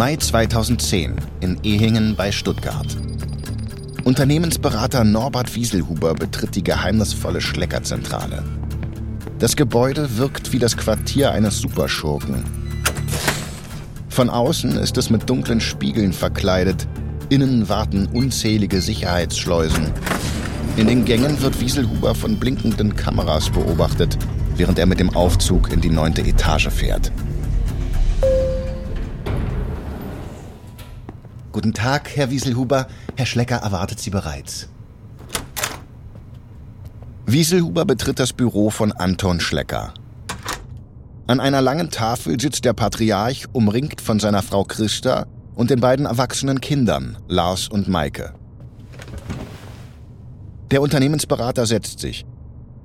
[0.00, 2.86] Mai 2010 in Ehingen bei Stuttgart.
[4.02, 8.42] Unternehmensberater Norbert Wieselhuber betritt die geheimnisvolle Schleckerzentrale.
[9.38, 12.44] Das Gebäude wirkt wie das Quartier eines Superschurken.
[14.08, 16.88] Von außen ist es mit dunklen Spiegeln verkleidet,
[17.28, 19.92] innen warten unzählige Sicherheitsschleusen.
[20.78, 24.16] In den Gängen wird Wieselhuber von blinkenden Kameras beobachtet,
[24.56, 27.12] während er mit dem Aufzug in die neunte Etage fährt.
[31.52, 32.86] Guten Tag, Herr Wieselhuber.
[33.16, 34.68] Herr Schlecker erwartet Sie bereits.
[37.26, 39.92] Wieselhuber betritt das Büro von Anton Schlecker.
[41.26, 45.26] An einer langen Tafel sitzt der Patriarch, umringt von seiner Frau Christa
[45.56, 48.32] und den beiden erwachsenen Kindern, Lars und Maike.
[50.70, 52.26] Der Unternehmensberater setzt sich.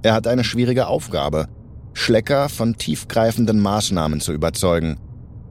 [0.01, 1.47] Er hat eine schwierige Aufgabe,
[1.93, 4.97] Schlecker von tiefgreifenden Maßnahmen zu überzeugen,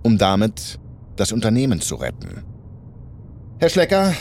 [0.03, 0.81] um damit
[1.15, 2.54] das Unternehmen zu retten.
[3.59, 4.13] Herr Schlecker,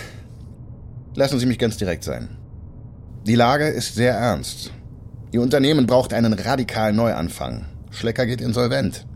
[1.15, 2.29] lassen Sie mich ganz direkt sein.
[3.25, 4.71] Die Lage ist sehr ernst.
[5.31, 7.65] Ihr Unternehmen braucht einen radikalen Neuanfang.
[7.89, 9.07] Schlecker geht insolvent.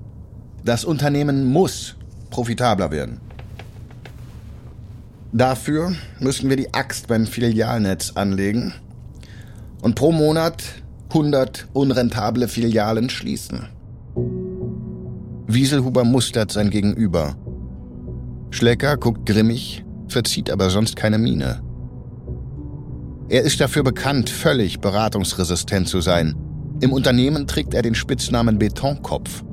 [0.66, 1.96] Das Unternehmen muss
[2.32, 3.22] profitabler werden.
[5.32, 8.74] Dafür müssen wir die Axt beim Filialnetz anlegen
[9.82, 10.64] und pro Monat
[11.10, 13.70] 100 unrentable Filialen schließen.
[15.46, 17.36] Wieselhuber mustert sein Gegenüber.
[18.50, 21.62] Schlecker guckt grimmig verzieht aber sonst keine Miene.
[23.30, 26.36] Er ist dafür bekannt, völlig beratungsresistent zu sein.
[26.80, 29.44] Im Unternehmen trägt er den Spitznamen Betonkopf.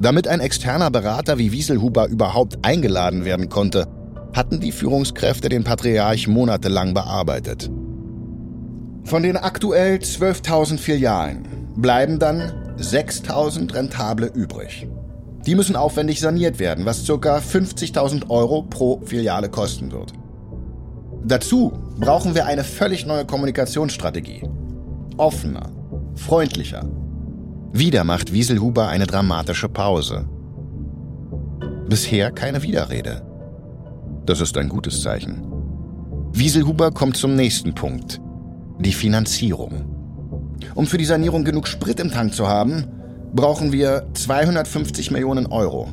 [0.00, 3.86] Damit ein externer Berater wie Wieselhuber überhaupt eingeladen werden konnte,
[4.32, 7.70] hatten die Führungskräfte den Patriarch monatelang bearbeitet.
[9.04, 14.88] Von den aktuell 12.000 Filialen bleiben dann 6.000 rentable übrig.
[15.46, 17.38] Die müssen aufwendig saniert werden, was ca.
[17.38, 20.12] 50.000 Euro pro Filiale kosten wird.
[21.24, 24.42] Dazu brauchen wir eine völlig neue Kommunikationsstrategie.
[25.16, 25.70] Offener,
[26.14, 26.88] freundlicher.
[27.72, 30.28] Wieder macht Wieselhuber eine dramatische Pause.
[31.88, 33.22] Bisher keine Widerrede.
[34.26, 35.46] Das ist ein gutes Zeichen.
[36.32, 38.20] Wieselhuber kommt zum nächsten Punkt.
[38.78, 39.84] Die Finanzierung.
[40.74, 42.86] Um für die Sanierung genug Sprit im Tank zu haben,
[43.32, 45.88] brauchen wir 250 Millionen Euro.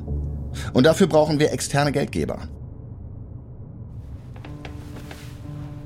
[0.73, 2.39] Und dafür brauchen wir externe Geldgeber.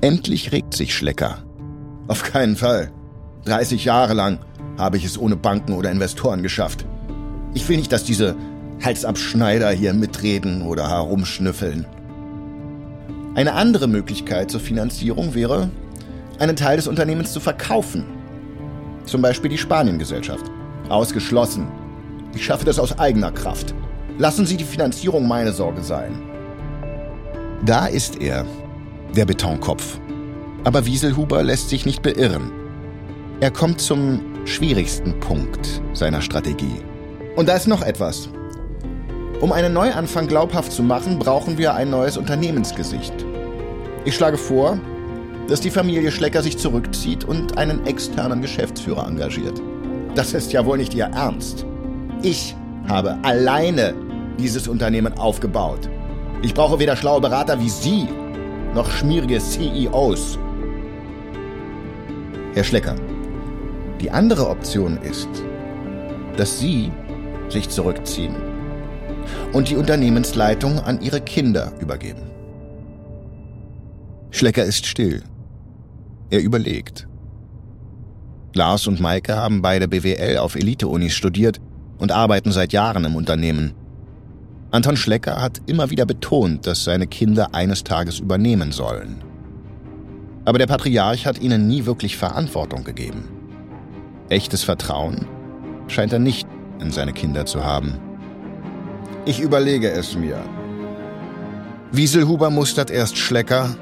[0.00, 1.38] Endlich regt sich Schlecker.
[2.08, 2.90] Auf keinen Fall.
[3.46, 4.38] 30 Jahre lang
[4.76, 6.84] habe ich es ohne Banken oder Investoren geschafft.
[7.54, 8.34] Ich will nicht, dass diese
[8.82, 11.86] Halsabschneider hier mitreden oder herumschnüffeln.
[13.34, 15.70] Eine andere Möglichkeit zur Finanzierung wäre,
[16.38, 18.04] einen Teil des Unternehmens zu verkaufen.
[19.06, 20.50] Zum Beispiel die Spaniengesellschaft.
[20.88, 21.68] Ausgeschlossen.
[22.34, 23.74] Ich schaffe das aus eigener Kraft.
[24.18, 26.22] Lassen Sie die Finanzierung meine Sorge sein.
[27.64, 28.44] Da ist er,
[29.16, 29.98] der Betonkopf.
[30.64, 32.52] Aber Wieselhuber lässt sich nicht beirren.
[33.40, 36.80] Er kommt zum schwierigsten Punkt seiner Strategie.
[37.36, 38.28] Und da ist noch etwas.
[39.40, 43.12] Um einen Neuanfang glaubhaft zu machen, brauchen wir ein neues Unternehmensgesicht.
[44.04, 44.78] Ich schlage vor,
[45.48, 49.60] dass die Familie Schlecker sich zurückzieht und einen externen Geschäftsführer engagiert.
[50.14, 51.66] Das ist ja wohl nicht Ihr Ernst.
[52.22, 52.54] Ich
[52.88, 53.94] habe alleine
[54.38, 55.88] dieses Unternehmen aufgebaut.
[56.42, 58.08] Ich brauche weder schlaue Berater wie Sie
[58.74, 60.38] noch schmierige CEOs.
[62.54, 62.96] Herr Schlecker,
[64.00, 65.28] die andere Option ist,
[66.36, 66.92] dass Sie
[67.48, 68.34] sich zurückziehen
[69.52, 72.22] und die Unternehmensleitung an Ihre Kinder übergeben.
[74.30, 75.22] Schlecker ist still.
[76.30, 77.06] Er überlegt.
[78.54, 81.60] Lars und Maike haben beide BWL auf Elite-Unis studiert
[81.98, 83.74] und arbeiten seit Jahren im Unternehmen.
[84.70, 89.22] Anton Schlecker hat immer wieder betont, dass seine Kinder eines Tages übernehmen sollen.
[90.44, 93.28] Aber der Patriarch hat ihnen nie wirklich Verantwortung gegeben.
[94.28, 95.26] Echtes Vertrauen
[95.88, 96.46] scheint er nicht
[96.80, 97.98] in seine Kinder zu haben.
[99.26, 100.38] Ich überlege es mir.
[101.92, 103.76] Wieselhuber mustert erst Schlecker,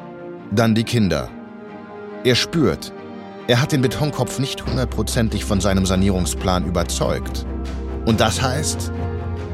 [0.50, 1.28] dann die Kinder.
[2.24, 2.92] Er spürt,
[3.48, 7.44] er hat den Betonkopf nicht hundertprozentig von seinem Sanierungsplan überzeugt.
[8.06, 8.92] Und das heißt,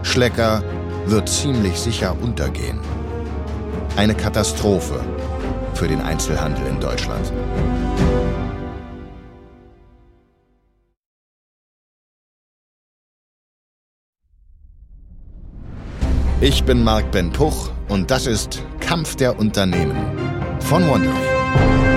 [0.02, 0.62] Schlecker
[1.06, 2.80] wird ziemlich sicher untergehen.
[3.96, 5.00] Eine Katastrophe
[5.74, 7.32] für den Einzelhandel in Deutschland.
[16.40, 19.96] Ich bin Marc Ben Puch und das ist Kampf der Unternehmen
[20.60, 21.87] von Wondery.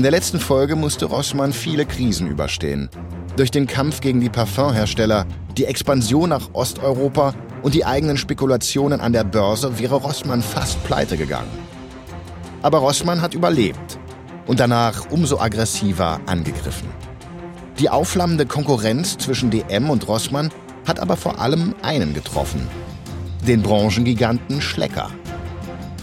[0.00, 2.88] In der letzten Folge musste Rossmann viele Krisen überstehen.
[3.36, 5.26] Durch den Kampf gegen die Parfumhersteller,
[5.58, 11.18] die Expansion nach Osteuropa und die eigenen Spekulationen an der Börse wäre Rossmann fast pleite
[11.18, 11.50] gegangen.
[12.62, 13.98] Aber Rossmann hat überlebt
[14.46, 16.88] und danach umso aggressiver angegriffen.
[17.78, 20.48] Die aufflammende Konkurrenz zwischen DM und Rossmann
[20.86, 22.66] hat aber vor allem einen getroffen.
[23.46, 25.10] Den Branchengiganten Schlecker.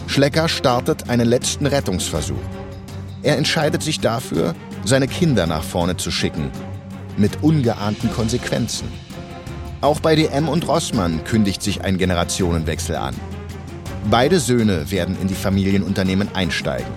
[0.05, 2.56] Schlecker startet einen letzten Rettungsversuch.
[3.27, 6.50] Er entscheidet sich dafür, seine Kinder nach vorne zu schicken.
[7.18, 8.88] Mit ungeahnten Konsequenzen.
[9.81, 13.13] Auch bei DM und Rossmann kündigt sich ein Generationenwechsel an.
[14.09, 16.94] Beide Söhne werden in die Familienunternehmen einsteigen.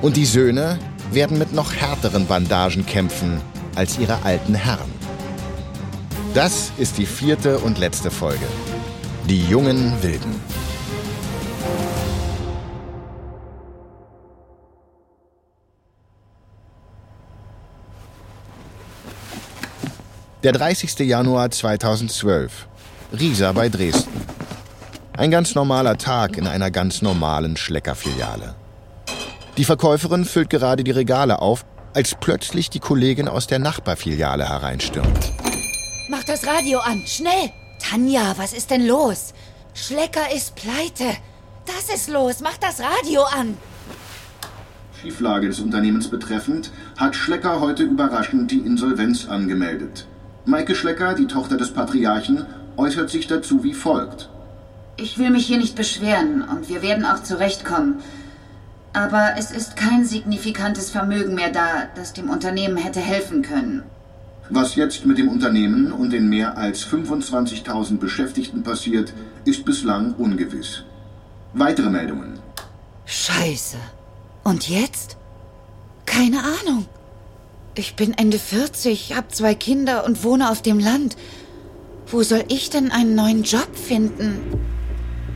[0.00, 0.78] Und die Söhne
[1.12, 3.42] werden mit noch härteren Bandagen kämpfen
[3.74, 4.90] als ihre alten Herren.
[6.32, 8.46] Das ist die vierte und letzte Folge.
[9.28, 10.40] Die jungen Wilden.
[20.44, 21.00] Der 30.
[21.00, 22.68] Januar 2012.
[23.18, 24.12] Riesa bei Dresden.
[25.16, 28.54] Ein ganz normaler Tag in einer ganz normalen Schleckerfiliale.
[29.56, 35.32] Die Verkäuferin füllt gerade die Regale auf, als plötzlich die Kollegin aus der Nachbarfiliale hereinstürmt.
[36.08, 37.50] Mach das Radio an, schnell!
[37.80, 39.34] Tanja, was ist denn los?
[39.74, 41.16] Schlecker ist pleite.
[41.66, 43.56] Das ist los, mach das Radio an!
[45.02, 50.06] Schieflage des Unternehmens betreffend hat Schlecker heute überraschend die Insolvenz angemeldet.
[50.48, 52.46] Maike Schlecker, die Tochter des Patriarchen,
[52.78, 54.30] äußert sich dazu wie folgt.
[54.96, 58.00] Ich will mich hier nicht beschweren und wir werden auch zurechtkommen.
[58.94, 63.82] Aber es ist kein signifikantes Vermögen mehr da, das dem Unternehmen hätte helfen können.
[64.48, 69.12] Was jetzt mit dem Unternehmen und den mehr als 25.000 Beschäftigten passiert,
[69.44, 70.82] ist bislang ungewiss.
[71.52, 72.38] Weitere Meldungen.
[73.04, 73.76] Scheiße.
[74.44, 75.18] Und jetzt?
[76.06, 76.86] Keine Ahnung.
[77.78, 81.16] Ich bin Ende 40, hab zwei Kinder und wohne auf dem Land.
[82.08, 84.40] Wo soll ich denn einen neuen Job finden?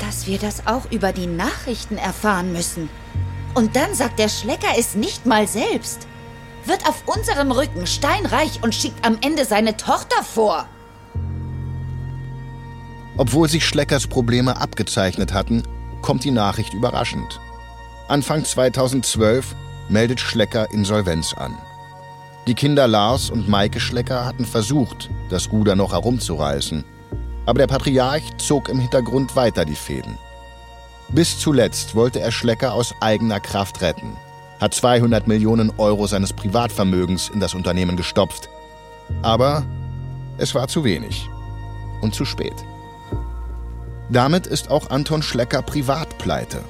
[0.01, 2.89] Dass wir das auch über die Nachrichten erfahren müssen.
[3.55, 6.09] Und dann sagt der Schlecker es nicht mal selbst.
[6.65, 10.67] Wird auf unserem Rücken steinreich und schickt am Ende seine Tochter vor.
[13.19, 15.63] Obwohl sich Schleckers Probleme abgezeichnet hatten,
[16.01, 17.39] kommt die Nachricht überraschend.
[18.09, 19.55] Anfang 2012
[19.89, 21.57] meldet Schlecker Insolvenz an.
[22.49, 26.85] Die Kinder Lars und Maike Schlecker hatten versucht, das Ruder noch herumzureißen.
[27.47, 30.19] Aber der Patriarch zog im Hintergrund weiter die Fäden.
[31.09, 34.17] Bis zuletzt wollte er Schlecker aus eigener Kraft retten,
[34.61, 38.49] hat 200 Millionen Euro seines Privatvermögens in das Unternehmen gestopft.
[39.23, 39.65] Aber
[40.39, 41.29] es war zu wenig
[42.01, 42.55] und zu spät.
[44.09, 46.65] Damit ist auch Anton Schlecker privat pleite.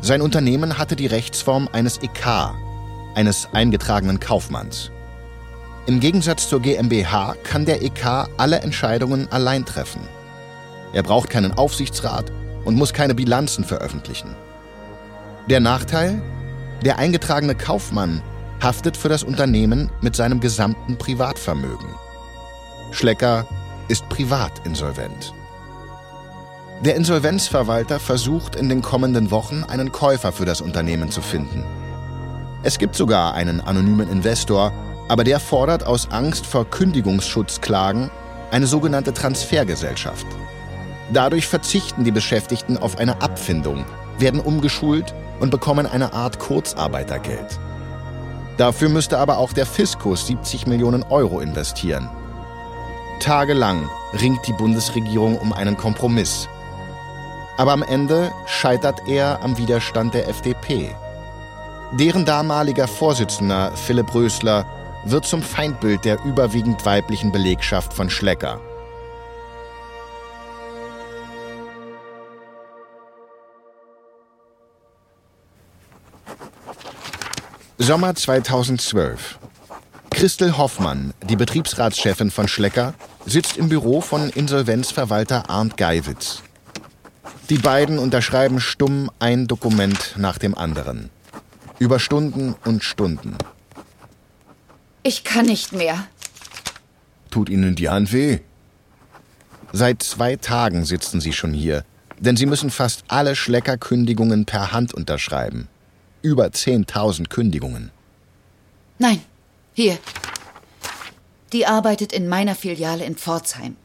[0.00, 2.54] Sein Unternehmen hatte die Rechtsform eines EK,
[3.14, 4.90] eines eingetragenen Kaufmanns.
[5.86, 10.00] Im Gegensatz zur GmbH kann der EK alle Entscheidungen allein treffen.
[10.92, 12.32] Er braucht keinen Aufsichtsrat
[12.64, 14.34] und muss keine Bilanzen veröffentlichen.
[15.50, 16.22] Der Nachteil?
[16.84, 18.22] Der eingetragene Kaufmann
[18.62, 21.88] haftet für das Unternehmen mit seinem gesamten Privatvermögen.
[22.92, 23.46] Schlecker
[23.88, 25.34] ist privat insolvent.
[26.84, 31.64] Der Insolvenzverwalter versucht in den kommenden Wochen einen Käufer für das Unternehmen zu finden.
[32.64, 34.72] Es gibt sogar einen anonymen Investor,
[35.08, 38.10] aber der fordert aus Angst vor Kündigungsschutzklagen
[38.50, 40.26] eine sogenannte Transfergesellschaft.
[41.12, 43.84] Dadurch verzichten die Beschäftigten auf eine Abfindung,
[44.18, 47.58] werden umgeschult und bekommen eine Art Kurzarbeitergeld.
[48.56, 52.08] Dafür müsste aber auch der Fiskus 70 Millionen Euro investieren.
[53.20, 53.90] Tagelang
[54.20, 56.48] ringt die Bundesregierung um einen Kompromiss.
[57.58, 60.94] Aber am Ende scheitert er am Widerstand der FDP.
[61.98, 64.66] Deren damaliger Vorsitzender, Philipp Rösler,
[65.04, 68.60] wird zum Feindbild der überwiegend weiblichen Belegschaft von Schlecker.
[77.78, 79.38] Sommer 2012.
[80.10, 86.42] Christel Hoffmann, die Betriebsratschefin von Schlecker, sitzt im Büro von Insolvenzverwalter Arndt Geiwitz.
[87.50, 91.10] Die beiden unterschreiben stumm ein Dokument nach dem anderen.
[91.84, 93.36] Über Stunden und Stunden.
[95.02, 96.06] Ich kann nicht mehr.
[97.30, 98.38] Tut Ihnen die Hand weh?
[99.70, 101.84] Seit zwei Tagen sitzen Sie schon hier,
[102.18, 105.68] denn Sie müssen fast alle Schleckerkündigungen per Hand unterschreiben.
[106.22, 107.90] Über 10.000 Kündigungen.
[108.98, 109.20] Nein,
[109.74, 109.98] hier.
[111.52, 113.76] Die arbeitet in meiner Filiale in Pforzheim.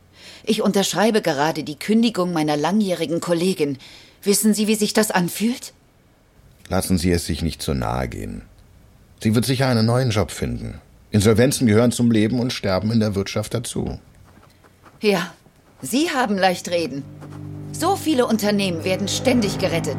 [0.46, 3.77] Ich unterschreibe gerade die Kündigung meiner langjährigen Kollegin.
[4.24, 5.74] Wissen Sie, wie sich das anfühlt?
[6.69, 8.43] Lassen Sie es sich nicht zu nahe gehen.
[9.21, 10.79] Sie wird sicher einen neuen Job finden.
[11.11, 13.99] Insolvenzen gehören zum Leben und Sterben in der Wirtschaft dazu.
[15.01, 15.33] Ja,
[15.81, 17.03] Sie haben leicht reden.
[17.71, 19.97] So viele Unternehmen werden ständig gerettet.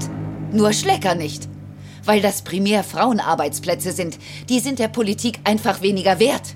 [0.52, 1.48] Nur Schlecker nicht.
[2.04, 4.18] Weil das primär Frauenarbeitsplätze sind.
[4.48, 6.54] Die sind der Politik einfach weniger wert.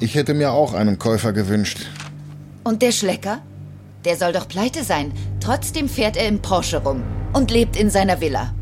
[0.00, 1.86] Ich hätte mir auch einen Käufer gewünscht.
[2.64, 3.40] Und der Schlecker?
[4.04, 5.12] Der soll doch pleite sein.
[5.40, 8.54] Trotzdem fährt er im Porsche rum und lebt in seiner Villa.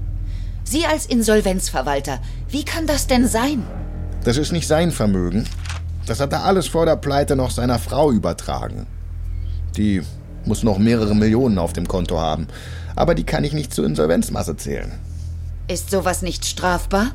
[0.73, 3.62] Sie als Insolvenzverwalter, wie kann das denn sein?
[4.25, 5.45] Das ist nicht sein Vermögen.
[6.07, 8.87] Das hat er alles vor der Pleite noch seiner Frau übertragen.
[9.76, 10.00] Die
[10.47, 12.47] muss noch mehrere Millionen auf dem Konto haben.
[12.97, 14.93] Aber die kann ich nicht zur Insolvenzmasse zählen.
[15.69, 17.11] Ist sowas nicht strafbar?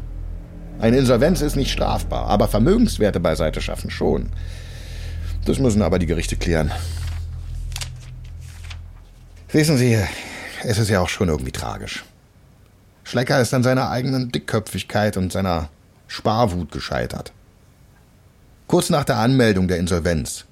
[0.80, 4.30] Eine Insolvenz ist nicht strafbar, aber Vermögenswerte beiseite schaffen schon.
[5.46, 6.72] Das müssen aber die Gerichte klären.
[9.52, 9.98] Wissen Sie,
[10.64, 12.06] es ist ja auch schon irgendwie tragisch.
[13.08, 15.70] Schlecker ist an seiner eigenen Dickköpfigkeit und seiner
[16.08, 17.32] Sparwut gescheitert.
[18.68, 20.44] Kurz nach der Anmeldung der Insolvenz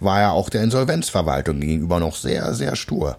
[0.00, 3.16] war er auch der Insolvenzverwaltung gegenüber noch sehr, sehr stur.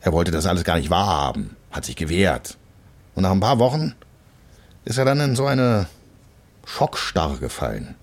[0.00, 2.56] Er wollte das alles gar nicht wahrhaben, hat sich gewehrt.
[3.16, 3.96] Und nach ein paar Wochen
[4.84, 5.88] ist er dann in so eine
[6.66, 7.96] Schockstarre gefallen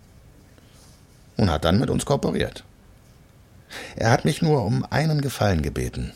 [1.38, 2.66] und hat dann mit uns kooperiert.
[3.96, 6.12] Er hat mich nur um einen Gefallen gebeten.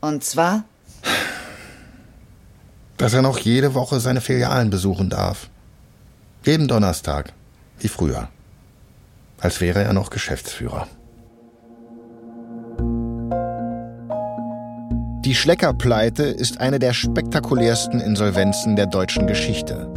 [0.00, 0.62] Und zwar?
[3.00, 5.48] Dass er noch jede Woche seine Filialen besuchen darf.
[6.44, 7.32] Jeden Donnerstag,
[7.78, 8.28] wie früher.
[9.40, 10.86] Als wäre er noch Geschäftsführer.
[15.24, 19.88] Die Schlecker-Pleite ist eine der spektakulärsten Insolvenzen der deutschen Geschichte.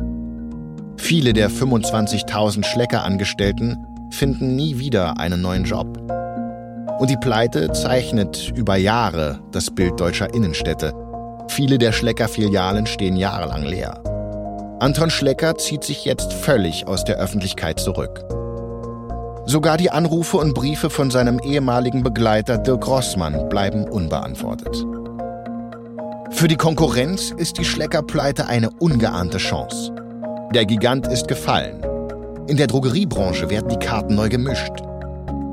[0.95, 5.97] Viele der 25.000 Schlecker-Angestellten finden nie wieder einen neuen Job.
[6.99, 11.02] Und die Pleite zeichnet über Jahre das Bild deutscher Innenstädte.
[11.47, 14.01] Viele der Schlecker-Filialen stehen jahrelang leer.
[14.79, 18.25] Anton Schlecker zieht sich jetzt völlig aus der Öffentlichkeit zurück.
[19.45, 24.85] Sogar die Anrufe und Briefe von seinem ehemaligen Begleiter Dirk Rossmann bleiben unbeantwortet.
[26.31, 29.93] Für die Konkurrenz ist die Schlecker-Pleite eine ungeahnte Chance.
[30.53, 31.85] Der Gigant ist gefallen.
[32.47, 34.73] In der Drogeriebranche werden die Karten neu gemischt.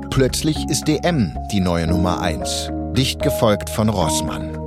[0.09, 4.60] Plötzlich ist DM die neue Nummer 1, dicht gefolgt von Rossmann.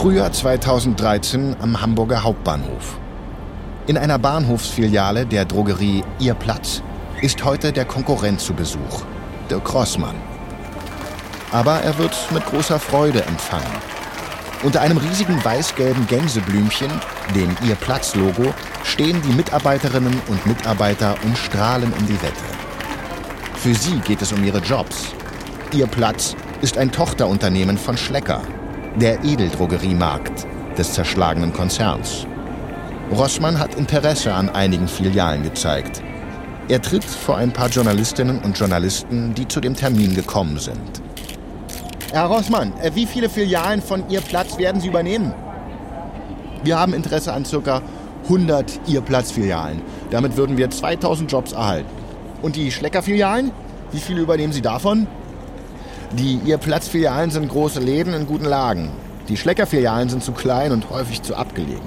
[0.00, 2.98] Frühjahr 2013 am Hamburger Hauptbahnhof.
[3.86, 6.82] In einer Bahnhofsfiliale der Drogerie Ihr Platz
[7.20, 9.02] ist heute der Konkurrent zu Besuch,
[9.50, 10.14] Dirk Rossmann.
[11.52, 13.76] Aber er wird mit großer Freude empfangen.
[14.62, 16.90] Unter einem riesigen weiß-gelben Gänseblümchen,
[17.34, 18.54] dem Ihr Platz-Logo,
[18.84, 22.48] stehen die Mitarbeiterinnen und Mitarbeiter und strahlen um die Wette.
[23.56, 25.12] Für sie geht es um ihre Jobs.
[25.74, 28.40] Ihr Platz ist ein Tochterunternehmen von Schlecker,
[28.98, 32.26] der Edeldrogeriemarkt des zerschlagenen Konzerns.
[33.12, 36.02] Rossmann hat Interesse an einigen Filialen gezeigt.
[36.68, 41.02] Er tritt vor ein paar Journalistinnen und Journalisten, die zu dem Termin gekommen sind.
[42.12, 45.32] Herr Rossmann, äh, wie viele Filialen von Ihr Platz werden Sie übernehmen?
[46.62, 47.82] Wir haben Interesse an ca.
[48.24, 49.80] 100 Ihr Platz-Filialen.
[50.10, 51.88] Damit würden wir 2000 Jobs erhalten.
[52.42, 53.50] Und die Schlecker-Filialen?
[53.92, 55.06] Wie viele übernehmen Sie davon?
[56.12, 58.90] Die Ihr Platz-Filialen sind große Läden in guten Lagen.
[59.28, 61.86] Die Schlecker-Filialen sind zu klein und häufig zu abgelegen.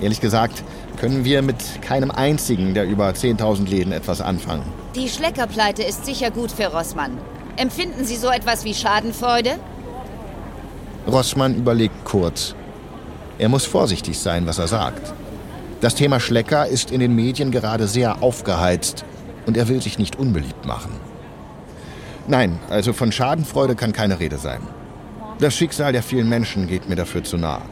[0.00, 0.64] Ehrlich gesagt,
[0.98, 4.64] können wir mit keinem einzigen der über 10.000 Läden etwas anfangen.
[4.94, 7.18] Die Schleckerpleite ist sicher gut für Rossmann.
[7.56, 9.58] Empfinden Sie so etwas wie Schadenfreude?
[11.06, 12.54] Rossmann überlegt kurz.
[13.38, 15.12] Er muss vorsichtig sein, was er sagt.
[15.82, 19.04] Das Thema Schlecker ist in den Medien gerade sehr aufgeheizt
[19.44, 21.09] und er will sich nicht unbeliebt machen.
[22.26, 24.60] Nein, also von Schadenfreude kann keine Rede sein.
[25.38, 27.62] Das Schicksal der vielen Menschen geht mir dafür zu nah.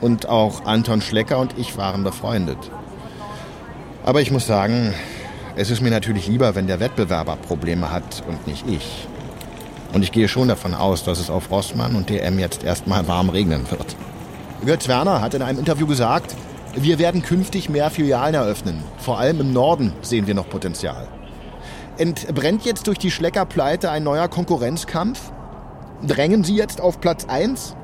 [0.00, 2.70] Und auch Anton Schlecker und ich waren befreundet.
[4.04, 4.94] Aber ich muss sagen,
[5.56, 9.08] es ist mir natürlich lieber, wenn der Wettbewerber Probleme hat und nicht ich.
[9.92, 13.28] Und ich gehe schon davon aus, dass es auf Rossmann und DM jetzt erstmal warm
[13.28, 13.96] regnen wird.
[14.64, 16.36] Götz Werner hat in einem Interview gesagt,
[16.76, 18.82] wir werden künftig mehr Filialen eröffnen.
[18.98, 21.08] Vor allem im Norden sehen wir noch Potenzial.
[22.00, 25.32] Entbrennt jetzt durch die Schleckerpleite ein neuer Konkurrenzkampf?
[26.02, 27.76] Drängen Sie jetzt auf Platz 1?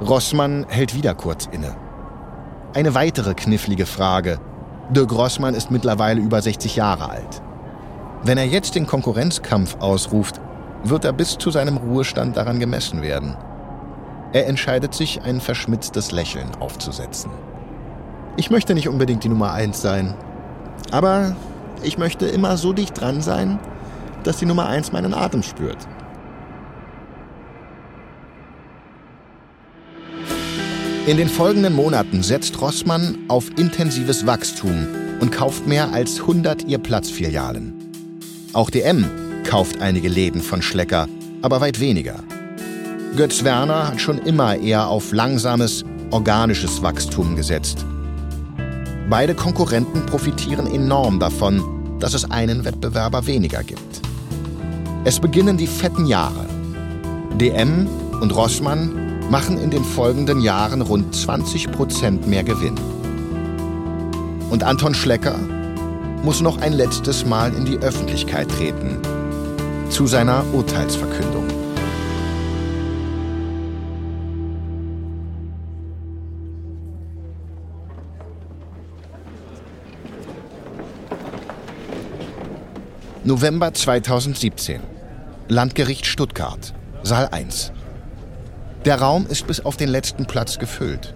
[0.00, 1.74] Rossmann hält wieder kurz inne.
[2.74, 4.38] Eine weitere knifflige Frage,
[4.88, 7.42] De Grossmann ist mittlerweile über 60 Jahre alt.
[8.22, 10.40] Wenn er jetzt den Konkurrenzkampf ausruft,
[10.84, 13.36] wird er bis zu seinem Ruhestand daran gemessen werden.
[14.32, 17.32] Er entscheidet sich, ein verschmitztes Lächeln aufzusetzen.
[18.36, 20.14] Ich möchte nicht unbedingt die Nummer eins sein,
[20.92, 21.34] aber
[21.84, 23.58] ich möchte immer so dicht dran sein,
[24.24, 25.78] dass die Nummer 1 meinen Atem spürt.
[31.06, 34.86] In den folgenden Monaten setzt Rossmann auf intensives Wachstum
[35.20, 37.74] und kauft mehr als 100 ihr Platzfilialen.
[38.52, 39.10] Auch DM
[39.44, 41.08] kauft einige Läden von Schlecker,
[41.42, 42.22] aber weit weniger.
[43.16, 47.84] Götz Werner hat schon immer eher auf langsames, organisches Wachstum gesetzt.
[49.12, 51.62] Beide Konkurrenten profitieren enorm davon,
[52.00, 54.00] dass es einen Wettbewerber weniger gibt.
[55.04, 56.46] Es beginnen die fetten Jahre.
[57.38, 57.88] DM
[58.22, 62.76] und Rossmann machen in den folgenden Jahren rund 20 Prozent mehr Gewinn.
[64.48, 65.38] Und Anton Schlecker
[66.22, 68.96] muss noch ein letztes Mal in die Öffentlichkeit treten.
[69.90, 71.61] Zu seiner Urteilsverkündung.
[83.24, 84.80] November 2017.
[85.46, 86.74] Landgericht Stuttgart.
[87.04, 87.70] Saal 1.
[88.84, 91.14] Der Raum ist bis auf den letzten Platz gefüllt.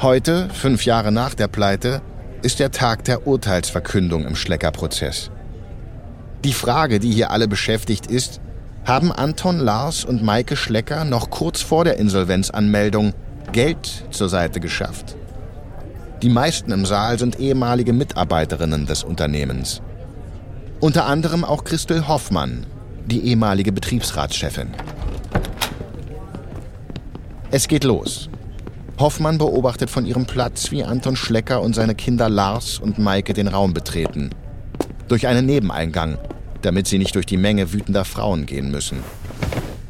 [0.00, 2.00] Heute, fünf Jahre nach der Pleite,
[2.42, 5.32] ist der Tag der Urteilsverkündung im Schlecker-Prozess.
[6.44, 8.40] Die Frage, die hier alle beschäftigt ist,
[8.84, 13.14] haben Anton Lars und Maike Schlecker noch kurz vor der Insolvenzanmeldung
[13.50, 15.16] Geld zur Seite geschafft?
[16.22, 19.82] Die meisten im Saal sind ehemalige Mitarbeiterinnen des Unternehmens.
[20.80, 22.64] Unter anderem auch Christel Hoffmann,
[23.06, 24.68] die ehemalige Betriebsratschefin.
[27.50, 28.30] Es geht los.
[29.00, 33.48] Hoffmann beobachtet von ihrem Platz, wie Anton Schlecker und seine Kinder Lars und Maike den
[33.48, 34.30] Raum betreten.
[35.08, 36.16] Durch einen Nebeneingang,
[36.62, 39.02] damit sie nicht durch die Menge wütender Frauen gehen müssen.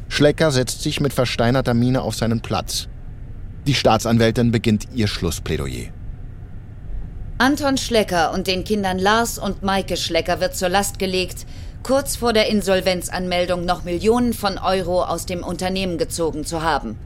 [0.07, 2.87] Schlecker setzt sich mit versteinerter Miene auf seinen Platz.
[3.67, 5.91] Die Staatsanwältin beginnt ihr Schlussplädoyer.
[7.41, 11.45] Anton Schlecker und den Kindern Lars und Maike Schlecker wird zur Last gelegt,
[11.83, 16.99] kurz vor der Insolvenzanmeldung noch Millionen von Euro aus dem Unternehmen gezogen zu haben.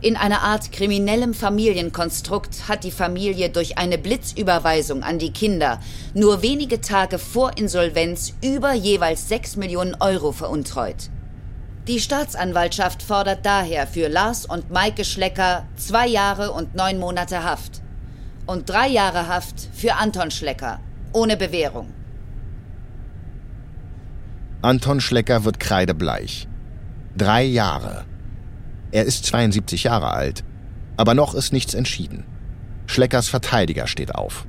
[0.00, 5.78] In einer Art kriminellem Familienkonstrukt hat die Familie durch eine Blitzüberweisung an die Kinder
[6.14, 11.10] nur wenige Tage vor Insolvenz über jeweils 6 Millionen Euro veruntreut.
[11.86, 17.82] Die Staatsanwaltschaft fordert daher für Lars und Maike Schlecker zwei Jahre und neun Monate Haft
[18.46, 20.80] und drei Jahre Haft für Anton Schlecker,
[21.12, 21.92] ohne Bewährung.
[24.62, 26.46] Anton Schlecker wird kreidebleich.
[27.16, 28.04] Drei Jahre.
[28.92, 30.44] Er ist 72 Jahre alt,
[30.96, 32.24] aber noch ist nichts entschieden.
[32.86, 34.46] Schleckers Verteidiger steht auf.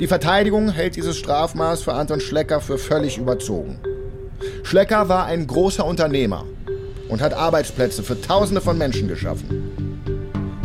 [0.00, 3.78] Die Verteidigung hält dieses Strafmaß für Anton Schlecker für völlig überzogen.
[4.64, 6.44] Schlecker war ein großer Unternehmer
[7.08, 9.63] und hat Arbeitsplätze für Tausende von Menschen geschaffen.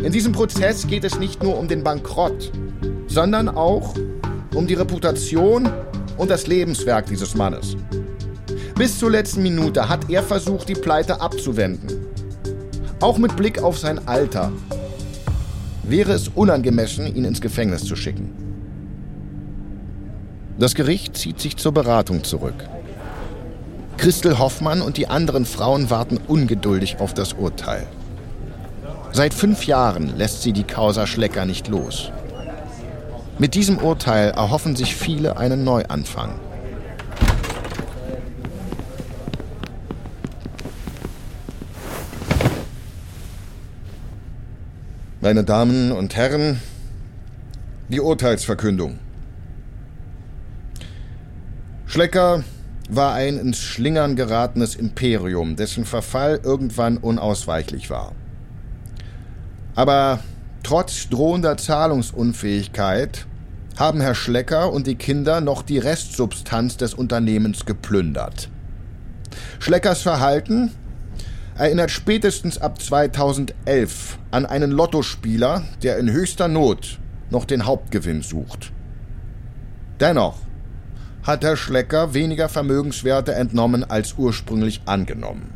[0.02, 2.50] In diesem Prozess geht es nicht nur um den Bankrott,
[3.06, 3.94] sondern auch
[4.54, 5.68] um die Reputation
[6.16, 7.76] und das Lebenswerk dieses Mannes.
[8.76, 12.06] Bis zur letzten Minute hat er versucht, die Pleite abzuwenden.
[13.00, 14.50] Auch mit Blick auf sein Alter
[15.82, 18.32] wäre es unangemessen, ihn ins Gefängnis zu schicken.
[20.58, 22.66] Das Gericht zieht sich zur Beratung zurück.
[23.98, 27.86] Christel Hoffmann und die anderen Frauen warten ungeduldig auf das Urteil.
[29.12, 32.12] Seit fünf Jahren lässt sie die Causa Schlecker nicht los.
[33.38, 36.38] Mit diesem Urteil erhoffen sich viele einen Neuanfang.
[45.20, 46.60] Meine Damen und Herren,
[47.88, 48.98] die Urteilsverkündung.
[51.86, 52.44] Schlecker
[52.88, 58.12] war ein ins Schlingern geratenes Imperium, dessen Verfall irgendwann unausweichlich war.
[59.74, 60.20] Aber
[60.62, 63.26] trotz drohender Zahlungsunfähigkeit
[63.78, 68.50] haben Herr Schlecker und die Kinder noch die Restsubstanz des Unternehmens geplündert.
[69.58, 70.72] Schleckers Verhalten
[71.56, 76.98] erinnert spätestens ab 2011 an einen Lottospieler, der in höchster Not
[77.30, 78.72] noch den Hauptgewinn sucht.
[80.00, 80.38] Dennoch
[81.22, 85.52] hat Herr Schlecker weniger Vermögenswerte entnommen als ursprünglich angenommen.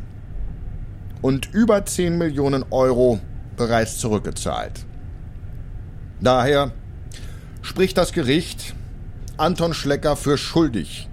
[1.21, 3.19] Und über 10 Millionen Euro
[3.57, 4.85] bereits zurückgezahlt.
[6.21, 6.71] Daher
[7.61, 8.73] spricht das Gericht
[9.37, 11.09] Anton Schlecker für schuldig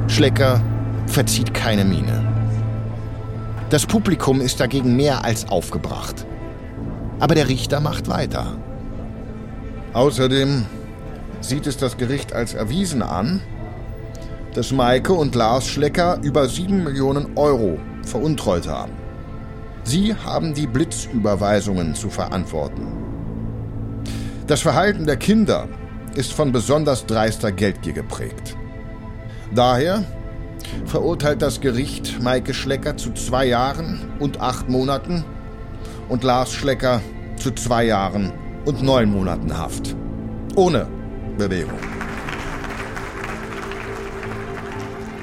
[0.08, 0.62] Schlecker
[1.06, 2.22] verzieht keine Miene.
[3.70, 6.24] Das Publikum ist dagegen mehr als aufgebracht.
[7.18, 8.56] Aber der Richter macht weiter.
[9.92, 10.66] Außerdem
[11.48, 13.40] sieht es das Gericht als erwiesen an,
[14.54, 18.92] dass Maike und Lars Schlecker über 7 Millionen Euro veruntreut haben.
[19.82, 22.86] Sie haben die Blitzüberweisungen zu verantworten.
[24.46, 25.68] Das Verhalten der Kinder
[26.14, 28.56] ist von besonders dreister Geldgier geprägt.
[29.54, 30.04] Daher
[30.86, 35.24] verurteilt das Gericht Maike Schlecker zu zwei Jahren und acht Monaten
[36.08, 37.00] und Lars Schlecker
[37.36, 38.32] zu zwei Jahren
[38.64, 39.96] und neun Monaten Haft.
[40.56, 40.86] Ohne
[41.36, 41.78] Bewegung.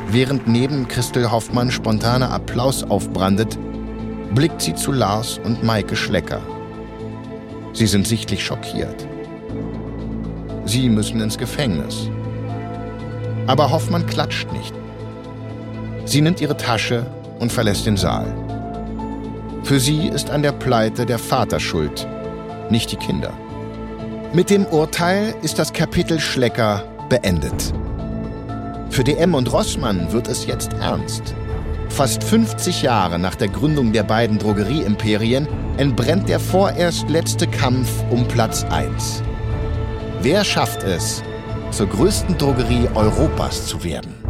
[0.10, 3.58] Während neben Christel Hoffmann spontaner Applaus aufbrandet,
[4.36, 6.42] blickt sie zu Lars und Maike Schlecker.
[7.74, 9.08] Sie sind sichtlich schockiert.
[10.66, 12.10] Sie müssen ins Gefängnis.
[13.48, 14.74] Aber Hoffmann klatscht nicht.
[16.06, 17.06] Sie nimmt ihre Tasche
[17.40, 18.34] und verlässt den Saal.
[19.64, 22.08] Für sie ist an der Pleite der Vater schuld,
[22.70, 23.32] nicht die Kinder.
[24.34, 27.74] Mit dem Urteil ist das Kapitel Schlecker beendet.
[28.90, 31.36] Für DM und Rossmann wird es jetzt ernst.
[31.90, 38.26] Fast 50 Jahre nach der Gründung der beiden Drogerieimperien entbrennt der vorerst letzte Kampf um
[38.26, 39.22] Platz 1.
[40.22, 41.22] Wer schafft es,
[41.72, 44.21] zur größten Drogerie Europas zu werden?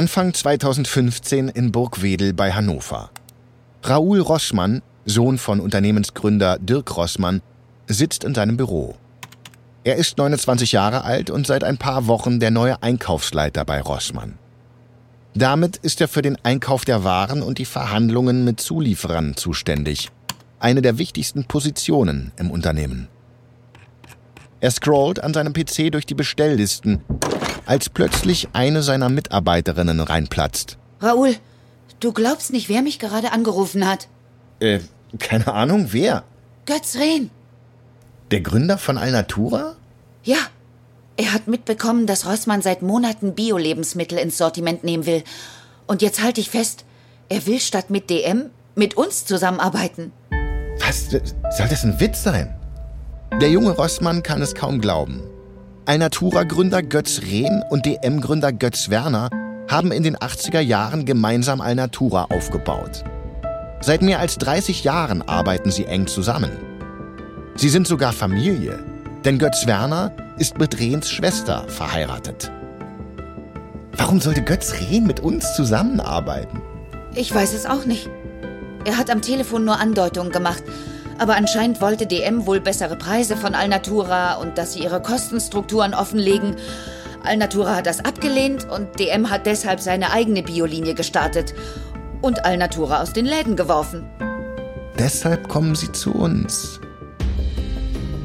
[0.00, 3.10] Anfang 2015 in Burgwedel bei Hannover.
[3.82, 7.42] Raoul Rossmann, Sohn von Unternehmensgründer Dirk Rossmann,
[7.86, 8.94] sitzt in seinem Büro.
[9.84, 14.38] Er ist 29 Jahre alt und seit ein paar Wochen der neue Einkaufsleiter bei Rossmann.
[15.34, 20.08] Damit ist er für den Einkauf der Waren und die Verhandlungen mit Zulieferern zuständig.
[20.60, 23.08] Eine der wichtigsten Positionen im Unternehmen.
[24.60, 27.02] Er scrollt an seinem PC durch die Bestelllisten,
[27.70, 30.76] als plötzlich eine seiner Mitarbeiterinnen reinplatzt.
[31.00, 31.36] Raoul,
[32.00, 34.08] du glaubst nicht, wer mich gerade angerufen hat.
[34.58, 34.80] Äh,
[35.20, 36.24] keine Ahnung, wer?
[36.66, 37.30] Götz Rehn.
[38.32, 39.76] Der Gründer von Alnatura?
[40.24, 40.38] Ja.
[41.16, 45.22] Er hat mitbekommen, dass Rossmann seit Monaten Bio-Lebensmittel ins Sortiment nehmen will.
[45.86, 46.84] Und jetzt halte ich fest,
[47.28, 50.10] er will statt mit DM mit uns zusammenarbeiten.
[50.80, 51.10] Was?
[51.10, 52.52] Soll das ein Witz sein?
[53.40, 55.22] Der junge Rossmann kann es kaum glauben.
[55.90, 59.28] Alnatura-Gründer Götz Rehn und DM-Gründer Götz Werner
[59.68, 63.02] haben in den 80er Jahren gemeinsam Alnatura aufgebaut.
[63.80, 66.52] Seit mehr als 30 Jahren arbeiten sie eng zusammen.
[67.56, 68.78] Sie sind sogar Familie,
[69.24, 72.52] denn Götz Werner ist mit Rehns Schwester verheiratet.
[73.96, 76.62] Warum sollte Götz Rehn mit uns zusammenarbeiten?
[77.16, 78.08] Ich weiß es auch nicht.
[78.84, 80.62] Er hat am Telefon nur Andeutungen gemacht,
[81.20, 86.56] aber anscheinend wollte DM wohl bessere Preise von Alnatura und dass sie ihre Kostenstrukturen offenlegen.
[87.22, 91.54] Alnatura hat das abgelehnt und DM hat deshalb seine eigene Biolinie gestartet
[92.22, 94.08] und Alnatura aus den Läden geworfen.
[94.98, 96.80] Deshalb kommen sie zu uns.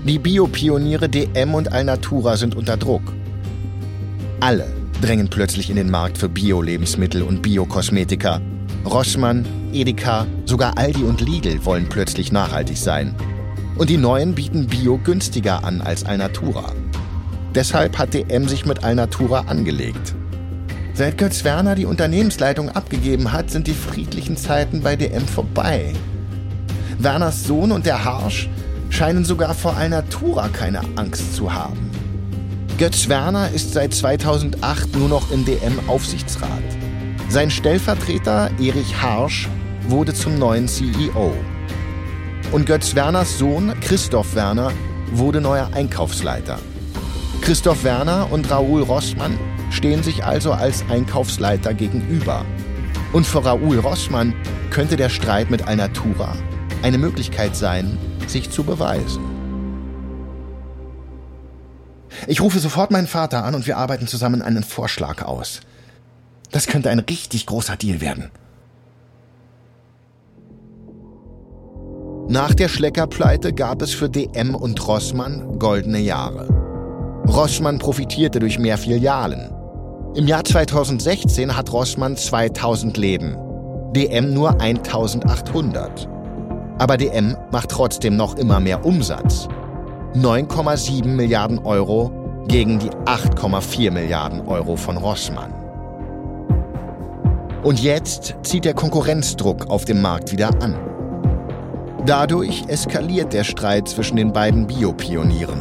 [0.05, 3.01] Die Biopioniere DM und Alnatura sind unter Druck.
[4.39, 4.67] Alle
[5.01, 8.39] drängen plötzlich in den Markt für Bio-Lebensmittel und Biokosmetika.
[8.85, 13.13] Rossmann, Edeka, sogar Aldi und Lidl wollen plötzlich nachhaltig sein.
[13.77, 16.71] Und die neuen bieten Bio günstiger an als Alnatura.
[17.53, 20.15] Deshalb hat DM sich mit Alnatura angelegt.
[20.93, 25.93] Seit Götz Werner die Unternehmensleitung abgegeben hat, sind die friedlichen Zeiten bei DM vorbei.
[26.97, 28.47] Werners Sohn und der Harsch
[28.89, 31.91] scheinen sogar vor Alnatura keine Angst zu haben.
[32.77, 36.49] Götz Werner ist seit 2008 nur noch im DM-Aufsichtsrat.
[37.27, 39.49] Sein Stellvertreter Erich Harsch
[39.89, 41.33] wurde zum neuen CEO.
[42.51, 44.71] Und Götz Werners Sohn Christoph Werner
[45.11, 46.59] wurde neuer Einkaufsleiter.
[47.41, 49.37] Christoph Werner und Raoul Rossmann
[49.69, 52.45] stehen sich also als Einkaufsleiter gegenüber.
[53.13, 54.33] Und für Raoul Rossmann
[54.71, 56.35] könnte der Streit mit Alnatura
[56.81, 59.23] eine Möglichkeit sein, sich zu beweisen.
[62.27, 65.61] Ich rufe sofort meinen Vater an und wir arbeiten zusammen einen Vorschlag aus.
[66.51, 68.31] Das könnte ein richtig großer Deal werden.
[72.27, 76.47] Nach der Schleckerpleite gab es für DM und Rossmann goldene Jahre.
[77.27, 79.51] Rossmann profitierte durch mehr Filialen.
[80.15, 83.37] Im Jahr 2016 hat Rossmann 2000 Läden,
[83.93, 86.09] DM nur 1800.
[86.79, 89.47] Aber DM macht trotzdem noch immer mehr Umsatz.
[90.15, 95.53] 9,7 Milliarden Euro gegen die 8,4 Milliarden Euro von Rossmann.
[97.61, 100.94] Und jetzt zieht der Konkurrenzdruck auf dem Markt wieder an.
[102.05, 105.59] Dadurch eskaliert der Streit zwischen den beiden Biopionieren.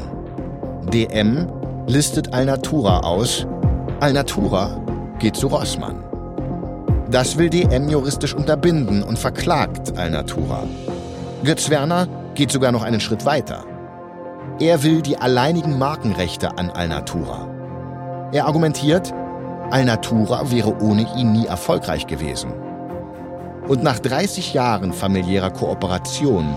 [0.93, 1.49] DM
[1.87, 3.47] listet Alnatura aus,
[4.01, 4.79] Alnatura
[5.19, 6.05] geht zu Rossmann.
[7.11, 10.65] Das will DM juristisch unterbinden und verklagt Alnatura.
[11.45, 13.65] Götz Werner geht sogar noch einen Schritt weiter.
[14.61, 17.49] Er will die alleinigen Markenrechte an Alnatura.
[18.33, 19.15] Er argumentiert,
[19.71, 22.53] Alnatura wäre ohne ihn nie erfolgreich gewesen.
[23.67, 26.55] Und nach 30 Jahren familiärer Kooperation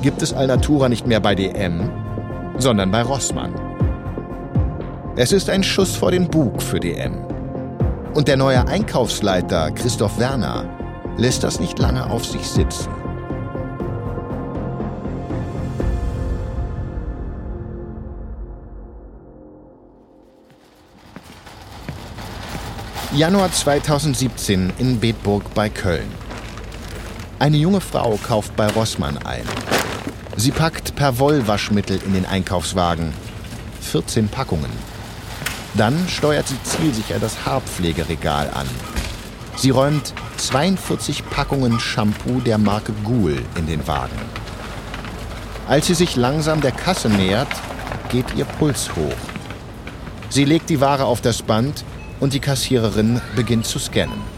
[0.00, 1.90] gibt es Alnatura nicht mehr bei DM,
[2.56, 3.52] sondern bei Rossmann.
[5.16, 7.18] Es ist ein Schuss vor den Bug für DM.
[8.14, 10.64] Und der neue Einkaufsleiter Christoph Werner
[11.18, 12.88] lässt das nicht lange auf sich sitzen.
[23.14, 26.25] Januar 2017 in Bedburg bei Köln.
[27.38, 29.44] Eine junge Frau kauft bei Rossmann ein.
[30.38, 33.12] Sie packt Perwoll-Waschmittel in den Einkaufswagen.
[33.82, 34.70] 14 Packungen.
[35.74, 38.66] Dann steuert sie zielsicher das Haarpflegeregal an.
[39.54, 44.18] Sie räumt 42 Packungen Shampoo der Marke Ghoul in den Wagen.
[45.68, 47.48] Als sie sich langsam der Kasse nähert,
[48.08, 49.16] geht ihr Puls hoch.
[50.30, 51.84] Sie legt die Ware auf das Band
[52.18, 54.35] und die Kassiererin beginnt zu scannen.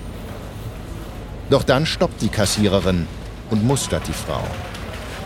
[1.51, 3.07] Doch dann stoppt die Kassiererin
[3.51, 4.43] und mustert die Frau.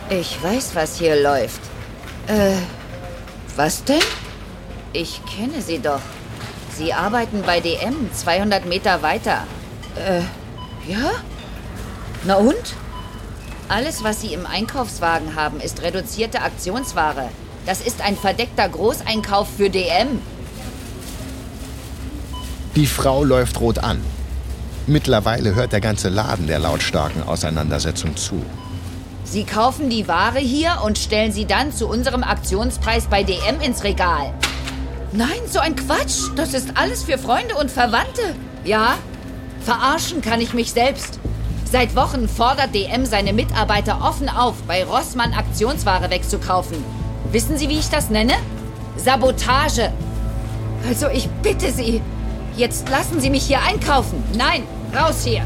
[0.09, 1.61] Ich weiß, was hier läuft.
[2.27, 2.55] Äh,
[3.55, 4.01] was denn?
[4.93, 6.01] Ich kenne Sie doch.
[6.75, 9.45] Sie arbeiten bei DM 200 Meter weiter.
[9.95, 10.21] Äh,
[10.91, 11.11] ja?
[12.23, 12.75] Na und?
[13.69, 17.29] Alles, was Sie im Einkaufswagen haben, ist reduzierte Aktionsware.
[17.65, 20.21] Das ist ein verdeckter Großeinkauf für DM.
[22.75, 24.01] Die Frau läuft rot an.
[24.85, 28.43] Mittlerweile hört der ganze Laden der lautstarken Auseinandersetzung zu.
[29.23, 33.85] Sie kaufen die Ware hier und stellen sie dann zu unserem Aktionspreis bei DM ins
[33.85, 34.33] Regal.
[35.13, 36.29] Nein, so ein Quatsch.
[36.35, 38.35] Das ist alles für Freunde und Verwandte.
[38.65, 38.95] Ja,
[39.61, 41.17] verarschen kann ich mich selbst.
[41.71, 46.77] Seit Wochen fordert DM seine Mitarbeiter offen auf, bei Rossmann Aktionsware wegzukaufen.
[47.31, 48.33] Wissen Sie, wie ich das nenne?
[48.97, 49.93] Sabotage.
[50.85, 52.01] Also ich bitte Sie,
[52.55, 54.23] Jetzt lassen Sie mich hier einkaufen.
[54.37, 54.63] Nein,
[54.95, 55.43] raus hier.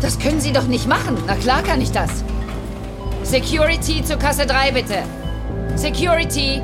[0.00, 1.16] Das können Sie doch nicht machen.
[1.26, 2.24] Na klar kann ich das.
[3.22, 5.02] Security zur Kasse 3 bitte.
[5.76, 6.62] Security.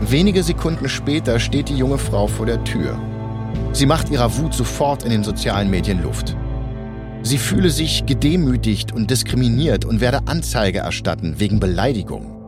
[0.00, 2.98] Wenige Sekunden später steht die junge Frau vor der Tür.
[3.72, 6.36] Sie macht ihrer Wut sofort in den sozialen Medien Luft.
[7.22, 12.38] Sie fühle sich gedemütigt und diskriminiert und werde Anzeige erstatten wegen Beleidigung.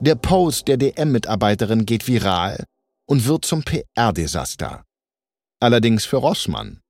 [0.00, 2.64] Der Post der DM-Mitarbeiterin geht viral
[3.06, 4.85] und wird zum PR-Desaster.
[5.58, 6.80] Allerdings für Rossmann.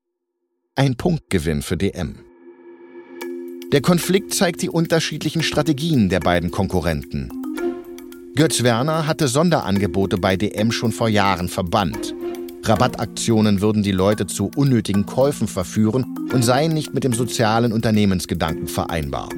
[0.75, 2.17] Ein Punktgewinn für DM.
[3.73, 7.31] Der Konflikt zeigt die unterschiedlichen Strategien der beiden Konkurrenten.
[8.35, 12.15] Götz Werner hatte Sonderangebote bei DM schon vor Jahren verbannt.
[12.63, 18.67] Rabattaktionen würden die Leute zu unnötigen Käufen verführen und seien nicht mit dem sozialen Unternehmensgedanken
[18.67, 19.29] vereinbar.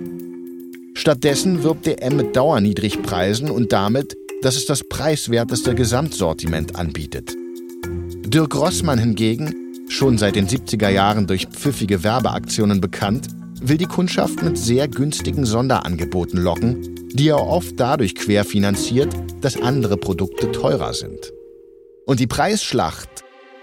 [0.95, 7.35] Stattdessen wirbt DM mit Dauerniedrigpreisen und damit dass es das preiswerteste Gesamtsortiment anbietet.
[8.29, 9.55] Dirk Rossmann hingegen,
[9.89, 13.29] schon seit den 70er Jahren durch pfiffige Werbeaktionen bekannt,
[13.63, 19.97] will die Kundschaft mit sehr günstigen Sonderangeboten locken, die er oft dadurch querfinanziert, dass andere
[19.97, 21.33] Produkte teurer sind.
[22.05, 23.09] Und die Preisschlacht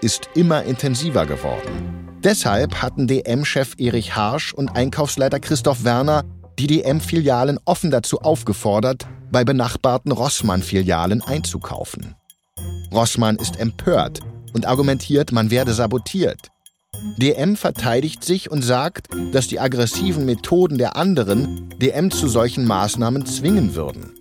[0.00, 2.18] ist immer intensiver geworden.
[2.24, 6.24] Deshalb hatten DM-Chef Erich Harsch und Einkaufsleiter Christoph Werner
[6.58, 12.16] die DM-Filialen offen dazu aufgefordert, bei benachbarten Rossmann-Filialen einzukaufen.
[12.92, 14.22] Rossmann ist empört
[14.56, 16.48] und argumentiert, man werde sabotiert.
[17.18, 23.26] DM verteidigt sich und sagt, dass die aggressiven Methoden der anderen DM zu solchen Maßnahmen
[23.26, 24.12] zwingen würden.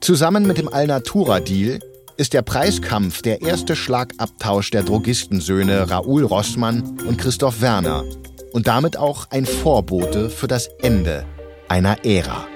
[0.00, 1.80] Zusammen mit dem Alnatura-Deal
[2.16, 8.04] ist der Preiskampf der erste Schlagabtausch der Drogistensöhne Raoul Rossmann und Christoph Werner
[8.52, 11.24] und damit auch ein Vorbote für das Ende
[11.68, 12.46] einer Ära.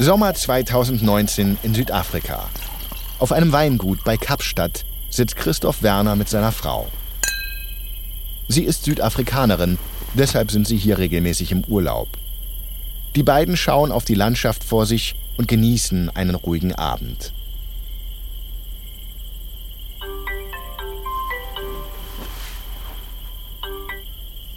[0.00, 2.48] Sommer 2019 in Südafrika.
[3.18, 6.86] Auf einem Weingut bei Kapstadt sitzt Christoph Werner mit seiner Frau.
[8.46, 9.76] Sie ist Südafrikanerin,
[10.14, 12.06] deshalb sind sie hier regelmäßig im Urlaub.
[13.16, 17.32] Die beiden schauen auf die Landschaft vor sich und genießen einen ruhigen Abend.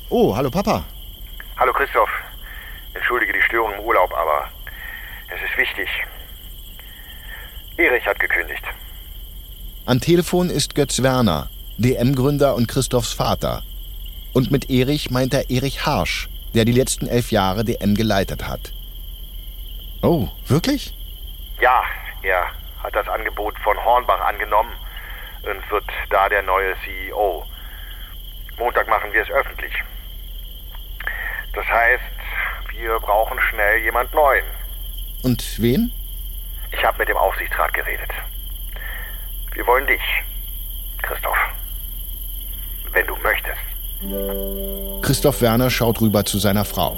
[0.09, 0.83] Oh, hallo Papa.
[1.57, 2.11] Hallo Christoph.
[2.93, 4.51] Entschuldige die Störung im Urlaub, aber
[5.33, 5.89] es ist wichtig.
[7.77, 8.63] Erich hat gekündigt.
[9.85, 13.63] Am Telefon ist Götz Werner, DM-Gründer und Christophs Vater.
[14.33, 18.71] Und mit Erich meint er Erich Harsch, der die letzten elf Jahre DM geleitet hat.
[20.01, 20.93] Oh, wirklich?
[21.59, 21.83] Ja,
[22.23, 22.47] er
[22.83, 24.71] hat das Angebot von Hornbach angenommen
[25.43, 27.45] und wird da der neue CEO.
[28.57, 29.73] Montag machen wir es öffentlich.
[31.53, 32.03] Das heißt,
[32.77, 34.45] wir brauchen schnell jemand Neuen.
[35.23, 35.91] Und wen?
[36.71, 38.09] Ich habe mit dem Aufsichtsrat geredet.
[39.53, 40.01] Wir wollen dich,
[41.01, 41.37] Christoph.
[42.93, 45.01] Wenn du möchtest.
[45.01, 46.97] Christoph Werner schaut rüber zu seiner Frau.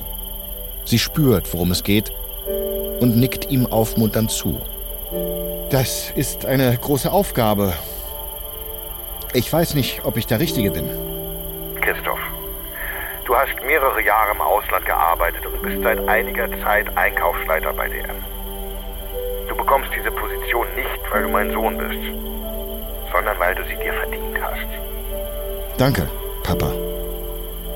[0.85, 2.11] Sie spürt, worum es geht
[2.99, 4.61] und nickt ihm aufmunternd zu.
[5.69, 7.73] Das ist eine große Aufgabe.
[9.33, 10.87] Ich weiß nicht, ob ich der Richtige bin.
[11.81, 12.19] Christoph,
[13.25, 18.23] du hast mehrere Jahre im Ausland gearbeitet und bist seit einiger Zeit Einkaufsleiter bei DM.
[19.47, 22.01] Du bekommst diese Position nicht, weil du mein Sohn bist,
[23.11, 24.67] sondern weil du sie dir verdient hast.
[25.77, 26.07] Danke,
[26.43, 26.71] Papa.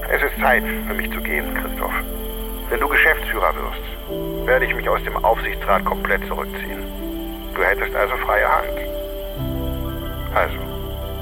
[0.10, 1.94] Es ist Zeit für mich zu gehen, Christoph.
[2.70, 6.84] Wenn du Geschäftsführer wirst, werde ich mich aus dem Aufsichtsrat komplett zurückziehen.
[7.54, 8.78] Du hättest also freie Hand.
[10.36, 10.58] Also,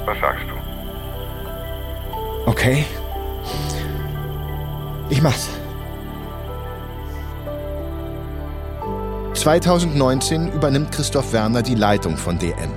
[0.06, 2.50] was sagst du?
[2.50, 2.86] Okay.
[5.10, 5.50] Ich mach's.
[9.34, 12.72] 2019 übernimmt Christoph Werner die Leitung von DM.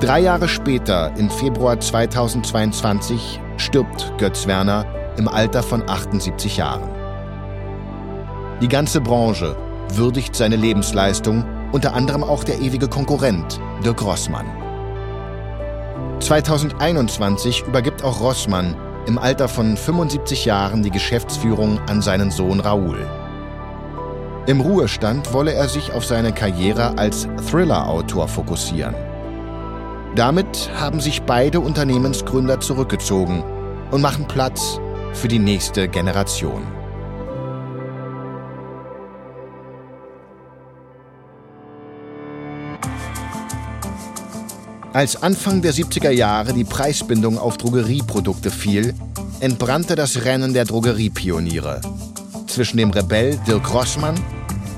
[0.00, 4.84] Drei Jahre später, im Februar 2022, stirbt Götz Werner
[5.16, 6.88] im Alter von 78 Jahren.
[8.60, 9.56] Die ganze Branche
[9.94, 14.46] würdigt seine Lebensleistung, unter anderem auch der ewige Konkurrent Dirk Rossmann.
[16.20, 22.98] 2021 übergibt auch Rossmann im Alter von 75 Jahren die Geschäftsführung an seinen Sohn Raoul.
[24.46, 28.94] Im Ruhestand wolle er sich auf seine Karriere als Thriller-Autor fokussieren.
[30.14, 33.44] Damit haben sich beide Unternehmensgründer zurückgezogen
[33.90, 34.80] und machen Platz
[35.12, 36.62] für die nächste Generation.
[44.96, 48.94] Als Anfang der 70er Jahre die Preisbindung auf Drogerieprodukte fiel,
[49.40, 51.82] entbrannte das Rennen der Drogeriepioniere.
[52.46, 54.14] Zwischen dem Rebell Dirk Rossmann,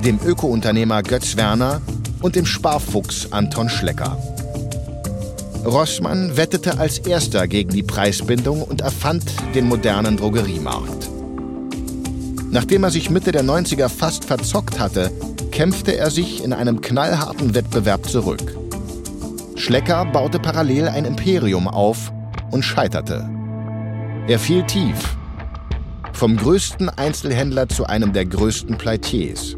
[0.05, 1.81] dem Öko-Unternehmer Götz Werner
[2.21, 4.19] und dem Sparfuchs Anton Schlecker.
[5.65, 9.23] Rossmann wettete als erster gegen die Preisbindung und erfand
[9.55, 11.09] den modernen Drogeriemarkt.
[12.51, 15.13] Nachdem er sich Mitte der 90er fast verzockt hatte,
[15.53, 18.68] kämpfte er sich in einem knallharten Wettbewerb zurück.
[19.59, 22.13] Schlecker baute parallel ein Imperium auf
[22.53, 23.29] und scheiterte.
[24.29, 25.17] Er fiel tief.
[26.13, 29.57] Vom größten Einzelhändler zu einem der größten Pleitiers.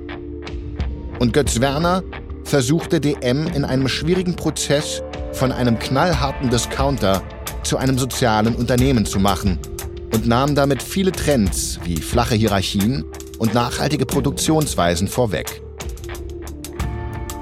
[1.19, 2.03] Und Götz Werner
[2.45, 7.23] versuchte DM in einem schwierigen Prozess von einem knallharten Discounter
[7.63, 9.59] zu einem sozialen Unternehmen zu machen
[10.15, 13.05] und nahm damit viele Trends wie flache Hierarchien
[13.39, 15.61] und nachhaltige Produktionsweisen vorweg.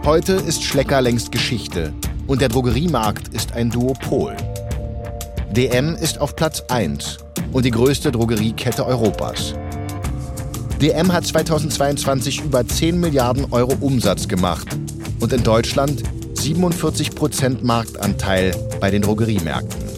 [0.04, 1.92] Heute ist Schlecker längst Geschichte
[2.28, 4.36] und der Drogeriemarkt ist ein Duopol.
[5.50, 7.18] DM ist auf Platz 1
[7.52, 9.54] und die größte Drogeriekette Europas.
[10.80, 14.68] DM hat 2022 über 10 Milliarden Euro Umsatz gemacht
[15.18, 16.02] und in Deutschland
[16.34, 19.88] 47 Prozent Marktanteil bei den Drogeriemärkten.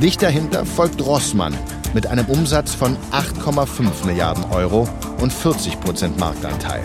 [0.00, 1.54] Dicht dahinter folgt Rossmann
[1.94, 4.86] mit einem Umsatz von 8,5 Milliarden Euro
[5.20, 6.82] und 40 Prozent Marktanteil.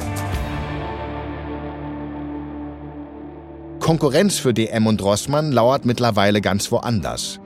[3.92, 7.42] Konkurrenz für DM und Rossmann lauert mittlerweile ganz woanders.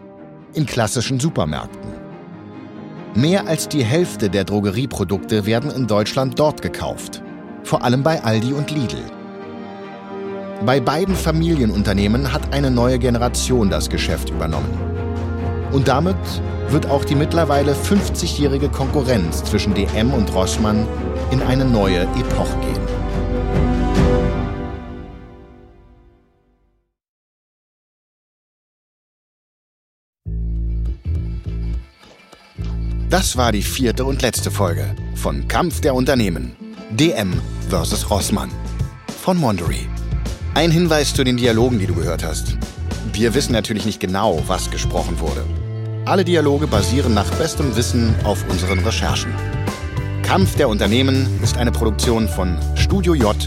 [0.54, 1.92] In klassischen Supermärkten.
[3.16, 7.24] Mehr als die Hälfte der Drogerieprodukte werden in Deutschland dort gekauft.
[7.64, 9.02] Vor allem bei Aldi und Lidl.
[10.64, 14.70] Bei beiden Familienunternehmen hat eine neue Generation das Geschäft übernommen.
[15.72, 16.16] Und damit
[16.70, 20.86] wird auch die mittlerweile 50-jährige Konkurrenz zwischen DM und Rossmann
[21.32, 22.95] in eine neue Epoche gehen.
[33.16, 36.54] Das war die vierte und letzte Folge von Kampf der Unternehmen.
[36.90, 37.32] DM
[37.70, 38.10] vs.
[38.10, 38.52] Rossmann
[39.22, 39.88] von Mondery.
[40.54, 42.58] Ein Hinweis zu den Dialogen, die du gehört hast.
[43.14, 45.46] Wir wissen natürlich nicht genau, was gesprochen wurde.
[46.04, 49.34] Alle Dialoge basieren nach bestem Wissen auf unseren Recherchen.
[50.22, 53.38] Kampf der Unternehmen ist eine Produktion von Studio J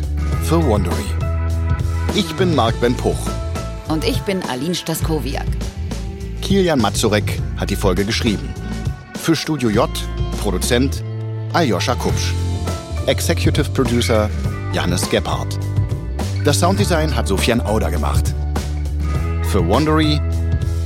[0.45, 1.05] für Wondery.
[2.15, 3.21] Ich bin Marc Ben Puch.
[3.89, 5.47] Und ich bin Aline Staskowiak.
[6.41, 8.49] Kilian Mazurek hat die Folge geschrieben.
[9.29, 9.91] Für Studio J,
[10.41, 11.05] Produzent
[11.53, 12.33] Aljoscha Kupsch.
[13.05, 14.31] Executive Producer
[14.73, 15.59] Janis Gebhardt.
[16.47, 18.35] Das Sounddesign hat Sofian Auder gemacht.
[19.43, 20.19] Für Wandery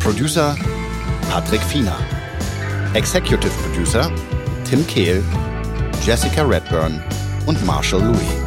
[0.01, 0.57] Producer
[1.31, 1.97] Patrick Fiener.
[2.95, 4.11] Executive Producer
[4.69, 5.23] Tim Kehl,
[6.05, 7.01] Jessica Redburn
[7.47, 8.42] und Marshall Louis.